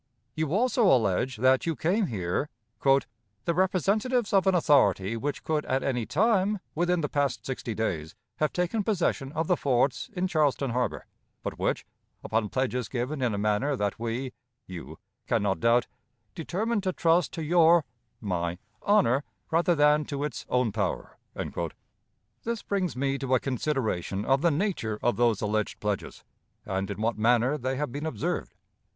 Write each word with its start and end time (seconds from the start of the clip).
You 0.33 0.51
also 0.51 0.85
allege 0.87 1.37
that 1.37 1.67
you 1.67 1.75
came 1.75 2.07
here 2.07 2.49
"the 2.83 3.53
representatives 3.53 4.33
of 4.33 4.47
an 4.47 4.55
authority 4.55 5.15
which 5.15 5.43
could 5.43 5.63
at 5.67 5.83
any 5.83 6.07
time 6.07 6.57
within 6.73 7.01
the 7.01 7.07
past 7.07 7.45
sixty 7.45 7.75
days 7.75 8.15
have 8.37 8.51
taken 8.51 8.83
possession 8.83 9.31
of 9.33 9.45
the 9.45 9.55
forts 9.55 10.09
in 10.13 10.25
Charleston 10.27 10.71
Harbor, 10.71 11.05
but 11.43 11.59
which, 11.59 11.85
upon 12.23 12.49
pledges 12.49 12.89
given 12.89 13.21
in 13.21 13.35
a 13.35 13.37
manner 13.37 13.75
that 13.75 13.99
we 13.99 14.33
(you) 14.65 14.97
can 15.27 15.43
not 15.43 15.59
doubt, 15.59 15.85
determined 16.33 16.81
to 16.81 16.93
trust 16.93 17.31
to 17.33 17.43
your 17.43 17.85
(my) 18.19 18.57
honor 18.81 19.23
rather 19.51 19.75
than 19.75 20.03
to 20.05 20.23
its 20.23 20.47
own 20.49 20.71
power." 20.71 21.19
This 22.43 22.63
brings 22.63 22.95
me 22.95 23.19
to 23.19 23.35
a 23.35 23.39
consideration 23.39 24.25
of 24.25 24.41
the 24.41 24.49
nature 24.49 24.97
of 25.03 25.17
those 25.17 25.41
alleged 25.41 25.79
pledges, 25.79 26.23
and 26.65 26.89
in 26.89 26.99
what 27.01 27.19
manner 27.19 27.55
they 27.55 27.75
have 27.77 27.91
been 27.91 28.07
observed. 28.07 28.55